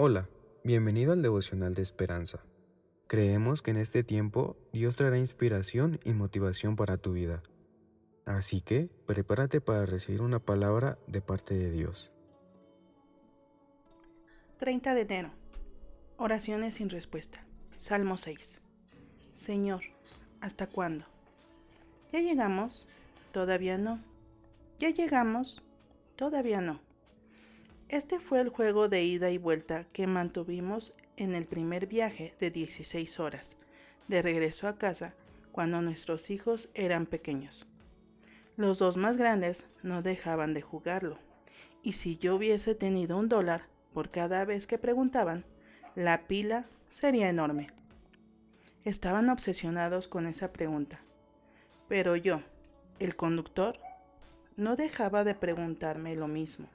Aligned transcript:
Hola, 0.00 0.28
bienvenido 0.62 1.12
al 1.12 1.22
devocional 1.22 1.74
de 1.74 1.82
esperanza. 1.82 2.38
Creemos 3.08 3.62
que 3.62 3.72
en 3.72 3.78
este 3.78 4.04
tiempo 4.04 4.56
Dios 4.72 4.94
traerá 4.94 5.18
inspiración 5.18 5.98
y 6.04 6.12
motivación 6.12 6.76
para 6.76 6.98
tu 6.98 7.14
vida. 7.14 7.42
Así 8.24 8.60
que 8.60 8.90
prepárate 9.06 9.60
para 9.60 9.86
recibir 9.86 10.22
una 10.22 10.38
palabra 10.38 11.00
de 11.08 11.20
parte 11.20 11.54
de 11.54 11.72
Dios. 11.72 12.12
30 14.58 14.94
de 14.94 15.00
enero. 15.00 15.30
Oraciones 16.16 16.76
sin 16.76 16.90
respuesta. 16.90 17.44
Salmo 17.74 18.18
6. 18.18 18.60
Señor, 19.34 19.82
¿hasta 20.40 20.68
cuándo? 20.68 21.06
¿Ya 22.12 22.20
llegamos? 22.20 22.86
Todavía 23.32 23.78
no. 23.78 23.98
¿Ya 24.78 24.90
llegamos? 24.90 25.60
Todavía 26.14 26.60
no. 26.60 26.87
Este 27.88 28.20
fue 28.20 28.40
el 28.40 28.50
juego 28.50 28.90
de 28.90 29.02
ida 29.02 29.30
y 29.30 29.38
vuelta 29.38 29.84
que 29.94 30.06
mantuvimos 30.06 30.92
en 31.16 31.34
el 31.34 31.46
primer 31.46 31.86
viaje 31.86 32.34
de 32.38 32.50
16 32.50 33.18
horas, 33.18 33.56
de 34.08 34.20
regreso 34.20 34.68
a 34.68 34.76
casa, 34.76 35.14
cuando 35.52 35.80
nuestros 35.80 36.28
hijos 36.28 36.68
eran 36.74 37.06
pequeños. 37.06 37.66
Los 38.58 38.78
dos 38.78 38.98
más 38.98 39.16
grandes 39.16 39.66
no 39.82 40.02
dejaban 40.02 40.52
de 40.52 40.60
jugarlo, 40.60 41.18
y 41.82 41.94
si 41.94 42.18
yo 42.18 42.36
hubiese 42.36 42.74
tenido 42.74 43.16
un 43.16 43.30
dólar 43.30 43.62
por 43.94 44.10
cada 44.10 44.44
vez 44.44 44.66
que 44.66 44.76
preguntaban, 44.76 45.46
la 45.94 46.26
pila 46.26 46.66
sería 46.90 47.30
enorme. 47.30 47.68
Estaban 48.84 49.30
obsesionados 49.30 50.08
con 50.08 50.26
esa 50.26 50.52
pregunta, 50.52 51.00
pero 51.88 52.16
yo, 52.16 52.42
el 52.98 53.16
conductor, 53.16 53.78
no 54.56 54.76
dejaba 54.76 55.24
de 55.24 55.34
preguntarme 55.34 56.16
lo 56.16 56.28
mismo. 56.28 56.68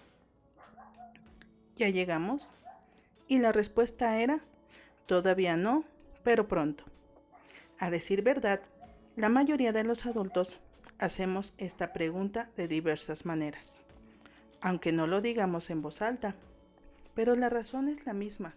¿Ya 1.75 1.89
llegamos? 1.89 2.51
Y 3.27 3.39
la 3.39 3.51
respuesta 3.51 4.19
era, 4.19 4.41
todavía 5.05 5.57
no, 5.57 5.85
pero 6.23 6.47
pronto. 6.47 6.83
A 7.79 7.89
decir 7.89 8.21
verdad, 8.21 8.61
la 9.15 9.29
mayoría 9.29 9.71
de 9.71 9.83
los 9.83 10.05
adultos 10.05 10.59
hacemos 10.99 11.53
esta 11.57 11.91
pregunta 11.93 12.51
de 12.55 12.67
diversas 12.67 13.25
maneras, 13.25 13.81
aunque 14.61 14.91
no 14.91 15.07
lo 15.07 15.21
digamos 15.21 15.69
en 15.69 15.81
voz 15.81 16.01
alta, 16.01 16.35
pero 17.13 17.35
la 17.35 17.49
razón 17.49 17.89
es 17.89 18.05
la 18.05 18.13
misma. 18.13 18.55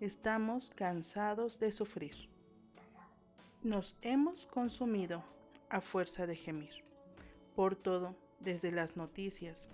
Estamos 0.00 0.70
cansados 0.70 1.58
de 1.58 1.72
sufrir. 1.72 2.28
Nos 3.62 3.96
hemos 4.02 4.46
consumido 4.46 5.24
a 5.68 5.80
fuerza 5.80 6.26
de 6.26 6.36
gemir, 6.36 6.84
por 7.56 7.74
todo, 7.74 8.16
desde 8.40 8.70
las 8.70 8.96
noticias, 8.96 9.70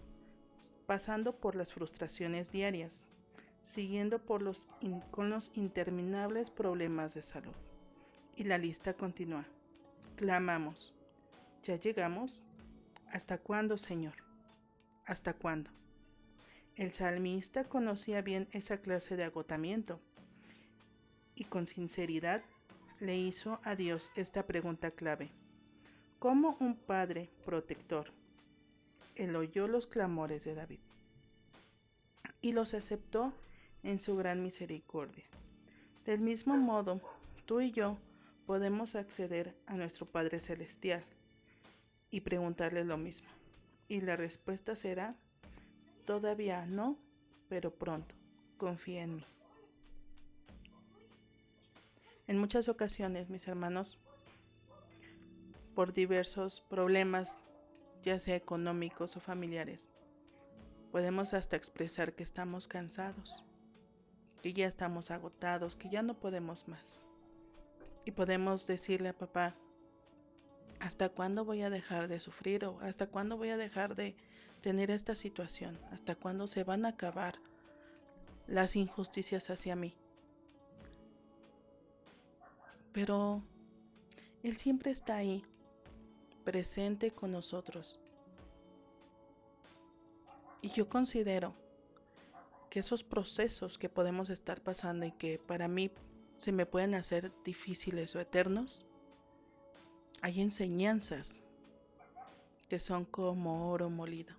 pasando 0.87 1.37
por 1.37 1.57
las 1.57 1.75
frustraciones 1.75 2.51
diarias, 2.51 3.09
siguiendo 3.63 4.25
por 4.25 4.43
los 4.43 4.69
con 5.11 5.31
los 5.31 5.51
interminables 5.55 6.51
problemas 6.51 7.15
de 7.15 7.23
salud. 7.23 7.55
Y 8.37 8.45
la 8.45 8.59
lista 8.59 8.95
continúa. 8.95 9.47
Clamamos. 10.17 10.95
¿Ya 11.63 11.77
llegamos? 11.77 12.45
¿Hasta 13.11 13.39
cuándo, 13.39 13.79
Señor? 13.79 14.17
¿Hasta 15.07 15.35
cuándo? 15.35 15.71
El 16.77 16.93
salmista 16.93 17.65
conocía 17.65 18.21
bien 18.23 18.49
esa 18.53 18.79
clase 18.79 19.17
de 19.17 19.25
agotamiento 19.25 20.01
y 21.37 21.45
con 21.45 21.67
sinceridad 21.67 22.43
le 23.01 23.17
hizo 23.17 23.61
a 23.63 23.77
Dios 23.77 24.11
esta 24.17 24.47
pregunta 24.47 24.91
clave. 24.91 25.31
¿Cómo 26.19 26.57
un 26.61 26.77
padre 26.77 27.31
protector 27.45 28.13
él 29.17 29.37
oyó 29.37 29.69
los 29.69 29.87
clamores 29.87 30.45
de 30.45 30.55
David 30.55 30.81
y 32.41 32.53
los 32.53 32.75
aceptó 32.75 33.33
en 33.83 34.01
su 34.01 34.17
gran 34.17 34.43
misericordia. 34.43 35.25
Del 36.05 36.21
mismo 36.21 36.57
modo, 36.57 37.01
tú 37.47 37.61
y 37.61 37.71
yo 37.71 37.97
podemos 38.47 38.95
acceder 38.95 39.57
a 39.67 39.77
nuestro 39.77 40.07
Padre 40.07 40.41
Celestial 40.41 41.03
y 42.11 42.21
preguntarle 42.21 42.85
lo 42.85 42.99
mismo. 42.99 43.29
Y 43.89 44.01
la 44.01 44.17
respuesta 44.17 44.77
será, 44.77 45.17
todavía 46.05 46.67
no, 46.67 46.99
pero 47.49 47.75
pronto, 47.75 48.15
confía 48.59 49.03
en 49.03 49.17
mí. 49.17 49.27
En 52.27 52.39
muchas 52.39 52.69
ocasiones, 52.69 53.29
mis 53.29 53.49
hermanos, 53.49 53.99
por 55.75 55.93
diversos 55.93 56.61
problemas 56.61 57.39
ya 58.05 58.19
sea 58.19 58.37
económicos 58.37 59.17
o 59.17 59.21
familiares. 59.21 59.91
Podemos 60.93 61.35
hasta 61.35 61.57
expresar 61.57 62.15
que 62.15 62.23
estamos 62.23 62.69
cansados, 62.69 63.45
que 64.43 64.53
ya 64.53 64.67
estamos 64.67 65.11
agotados, 65.11 65.75
que 65.75 65.89
ya 65.89 66.03
no 66.03 66.21
podemos 66.21 66.69
más. 66.69 67.05
Y 68.05 68.13
podemos 68.13 68.67
decirle 68.67 69.09
a 69.09 69.19
papá, 69.19 69.57
¿hasta 70.79 71.09
cuándo 71.09 71.45
voy 71.45 71.63
a 71.63 71.71
dejar 71.71 72.07
de 72.07 72.21
sufrir 72.21 72.67
o 72.67 72.79
hasta 72.81 73.07
cuándo 73.07 73.37
voy 73.37 73.49
a 73.49 73.57
dejar 73.57 73.95
de 73.95 74.17
tener 74.61 74.91
esta 74.91 75.15
situación? 75.15 75.81
¿Hasta 75.91 76.15
cuándo 76.15 76.47
se 76.47 76.63
van 76.63 76.85
a 76.85 76.91
acabar 76.91 77.41
las 78.47 78.77
injusticias 78.77 79.49
hacia 79.49 79.75
mí? 79.75 79.97
Pero 82.93 83.43
Él 84.43 84.57
siempre 84.57 84.91
está 84.91 85.17
ahí 85.17 85.45
presente 86.45 87.11
con 87.11 87.33
nosotros. 87.33 87.99
Y 90.63 90.69
yo 90.69 90.89
considero 90.89 91.55
que 92.71 92.81
esos 92.81 93.05
procesos 93.05 93.79
que 93.79 93.89
podemos 93.89 94.31
estar 94.31 94.61
pasando 94.61 95.07
y 95.07 95.13
que 95.13 95.39
para 95.39 95.69
mí 95.69 95.91
se 96.35 96.53
me 96.53 96.67
pueden 96.67 96.95
hacer 96.95 97.33
difíciles 97.45 98.15
o 98.15 98.21
eternos, 98.21 98.87
hay 100.23 100.41
enseñanzas 100.41 101.43
que 102.69 102.79
son 102.81 103.05
como 103.05 103.71
oro 103.71 103.91
molido. 103.91 104.35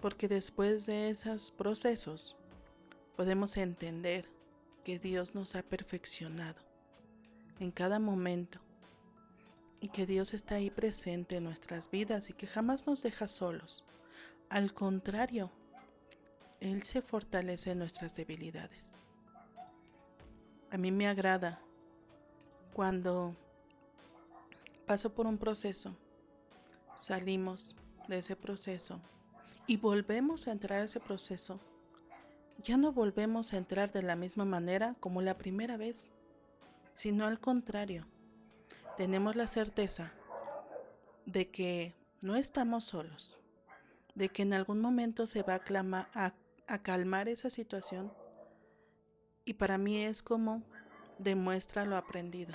Porque 0.00 0.28
después 0.28 0.86
de 0.86 1.10
esos 1.10 1.50
procesos 1.50 2.36
podemos 3.16 3.56
entender 3.56 4.26
que 4.84 4.98
Dios 4.98 5.34
nos 5.34 5.56
ha 5.56 5.62
perfeccionado 5.62 6.60
en 7.58 7.70
cada 7.70 7.98
momento 7.98 8.60
que 9.88 10.06
Dios 10.06 10.34
está 10.34 10.56
ahí 10.56 10.70
presente 10.70 11.36
en 11.36 11.44
nuestras 11.44 11.90
vidas 11.90 12.30
y 12.30 12.32
que 12.32 12.46
jamás 12.46 12.86
nos 12.86 13.02
deja 13.02 13.28
solos. 13.28 13.84
Al 14.48 14.72
contrario, 14.72 15.50
Él 16.60 16.82
se 16.82 17.02
fortalece 17.02 17.72
en 17.72 17.78
nuestras 17.78 18.14
debilidades. 18.16 18.98
A 20.70 20.78
mí 20.78 20.90
me 20.90 21.06
agrada 21.06 21.60
cuando 22.72 23.36
paso 24.86 25.12
por 25.12 25.26
un 25.26 25.38
proceso, 25.38 25.96
salimos 26.94 27.74
de 28.08 28.18
ese 28.18 28.36
proceso 28.36 29.00
y 29.66 29.76
volvemos 29.76 30.46
a 30.46 30.52
entrar 30.52 30.82
a 30.82 30.84
ese 30.84 31.00
proceso, 31.00 31.60
ya 32.62 32.76
no 32.76 32.92
volvemos 32.92 33.52
a 33.52 33.58
entrar 33.58 33.92
de 33.92 34.02
la 34.02 34.16
misma 34.16 34.44
manera 34.44 34.94
como 35.00 35.22
la 35.22 35.36
primera 35.36 35.76
vez, 35.76 36.10
sino 36.92 37.26
al 37.26 37.40
contrario 37.40 38.06
tenemos 38.96 39.36
la 39.36 39.46
certeza 39.46 40.12
de 41.26 41.50
que 41.50 41.94
no 42.20 42.34
estamos 42.36 42.84
solos, 42.84 43.40
de 44.14 44.30
que 44.30 44.42
en 44.42 44.54
algún 44.54 44.80
momento 44.80 45.26
se 45.26 45.42
va 45.42 45.60
a, 46.14 46.80
calmar 46.82 47.28
esa 47.28 47.50
situación 47.50 48.12
y 49.44 49.54
para 49.54 49.78
mí 49.78 50.02
es 50.02 50.22
como 50.22 50.62
demuestra 51.18 51.84
lo 51.84 51.96
aprendido. 51.96 52.54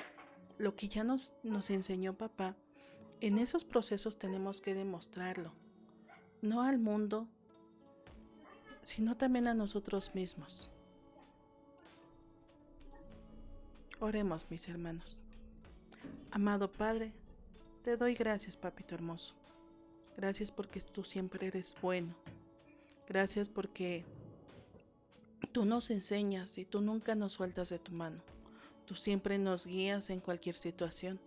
Lo 0.58 0.76
que 0.76 0.88
ya 0.88 1.04
nos, 1.04 1.32
nos 1.44 1.70
enseñó 1.70 2.18
papá, 2.18 2.56
en 3.20 3.38
esos 3.38 3.64
procesos 3.64 4.18
tenemos 4.18 4.62
que 4.62 4.74
demostrarlo, 4.74 5.54
no 6.42 6.64
al 6.64 6.80
mundo, 6.80 7.28
sino 8.82 9.16
también 9.16 9.48
a 9.48 9.54
nosotros 9.54 10.16
mismos. 10.16 10.70
Oremos, 14.00 14.50
mis 14.50 14.68
hermanos. 14.68 15.21
Amado 16.34 16.72
Padre, 16.72 17.12
te 17.84 17.98
doy 17.98 18.14
gracias, 18.14 18.56
papito 18.56 18.96
hermoso. 18.96 19.34
Gracias 20.16 20.50
porque 20.50 20.80
tú 20.80 21.04
siempre 21.04 21.48
eres 21.48 21.76
bueno. 21.82 22.16
Gracias 23.06 23.50
porque 23.50 24.06
tú 25.52 25.66
nos 25.66 25.92
enseñas 25.92 26.58
y 26.58 26.64
tú 26.64 26.80
nunca 26.80 27.16
nos 27.16 27.34
sueltas 27.34 27.68
de 27.68 27.80
tu 27.80 27.92
mano. 27.92 28.24
Tú 28.86 28.96
siempre 28.96 29.38
nos 29.40 29.68
guías 29.68 30.10
en 30.10 30.22
cualquier 30.22 30.56
situación. 30.56 31.20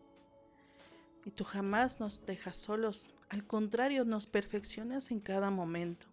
Y 1.26 1.30
tú 1.32 1.44
jamás 1.44 2.00
nos 2.00 2.24
dejas 2.24 2.56
solos. 2.56 3.12
Al 3.28 3.46
contrario, 3.46 4.06
nos 4.06 4.26
perfeccionas 4.26 5.10
en 5.10 5.20
cada 5.20 5.50
momento. 5.50 6.06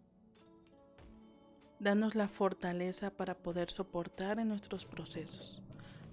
Danos 1.79 2.13
la 2.13 2.27
fortaleza 2.27 3.09
para 3.09 3.35
poder 3.35 3.71
soportar 3.71 4.39
en 4.39 4.49
nuestros 4.49 4.85
procesos, 4.85 5.61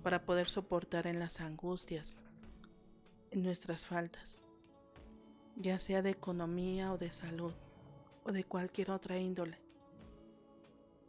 para 0.05 0.25
poder 0.25 0.49
soportar 0.49 1.09
en 1.09 1.19
las 1.19 1.41
angustias, 1.41 2.21
nuestras 3.33 3.87
faltas, 3.87 4.41
ya 5.57 5.79
sea 5.79 6.03
de 6.03 6.11
economía 6.11 6.93
o 6.93 6.99
de 6.99 7.11
salud 7.11 7.53
o 8.25 8.33
de 8.33 8.45
cualquier 8.45 8.91
otra 8.91 9.19
índole. 9.19 9.59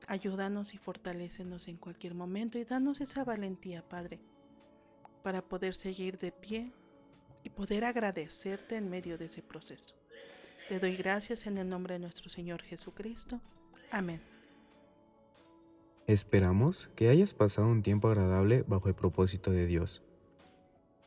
Ayúdanos 0.07 0.73
y 0.73 0.77
fortalécenos 0.77 1.67
en 1.67 1.77
cualquier 1.77 2.15
momento 2.15 2.57
y 2.57 2.63
danos 2.63 3.01
esa 3.01 3.23
valentía, 3.23 3.87
Padre, 3.87 4.19
para 5.23 5.41
poder 5.41 5.75
seguir 5.75 6.17
de 6.17 6.31
pie 6.31 6.71
y 7.43 7.49
poder 7.49 7.85
agradecerte 7.85 8.75
en 8.75 8.89
medio 8.89 9.17
de 9.17 9.25
ese 9.25 9.41
proceso. 9.41 9.95
Te 10.67 10.79
doy 10.79 10.95
gracias 10.95 11.45
en 11.47 11.57
el 11.57 11.67
nombre 11.67 11.95
de 11.95 11.99
nuestro 11.99 12.29
Señor 12.29 12.61
Jesucristo. 12.61 13.39
Amén. 13.91 14.21
Esperamos 16.07 16.89
que 16.95 17.09
hayas 17.09 17.33
pasado 17.33 17.67
un 17.67 17.83
tiempo 17.83 18.07
agradable 18.07 18.63
bajo 18.67 18.87
el 18.87 18.95
propósito 18.95 19.51
de 19.51 19.67
Dios. 19.67 20.01